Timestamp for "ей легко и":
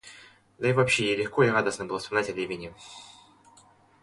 1.11-1.49